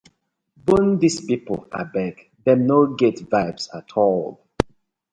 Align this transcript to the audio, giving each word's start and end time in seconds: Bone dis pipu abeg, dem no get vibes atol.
Bone 0.69 0.93
dis 1.03 1.17
pipu 1.27 1.57
abeg, 1.81 2.15
dem 2.43 2.59
no 2.69 2.77
get 2.99 3.17
vibes 3.31 3.63
atol. 3.77 4.21